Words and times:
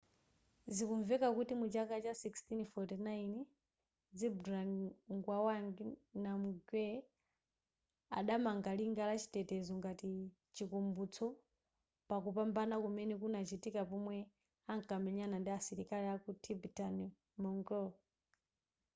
zikumveka 0.75 1.27
kuti 1.37 1.53
muchaka 1.61 1.95
cha 2.05 2.13
1649 2.13 3.45
zhabdrung 4.19 4.75
ngawang 5.17 5.69
namgyel 6.23 6.97
adamanga 8.19 8.71
linga 8.79 9.03
la 9.09 9.15
chitetezo 9.21 9.71
ngati 9.79 10.09
chikumbutso 10.55 11.25
pakupambana 12.09 12.75
kumene 12.83 13.13
kunachitika 13.21 13.81
pomwe 13.89 14.17
ankamenyana 14.71 15.35
ndi 15.39 15.49
asilikali 15.57 16.07
aku 16.15 16.29
tibetan-mongol 16.43 17.87